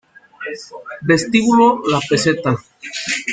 [1.07, 2.57] Vestíbulo La Peseta